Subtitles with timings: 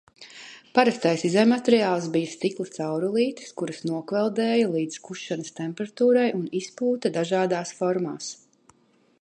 [0.77, 8.37] Parastais izejmateriāls bija stikla caurulītes, kuras nokveldēja līdz kušanas temperatūrai un izpūta dažādās formās.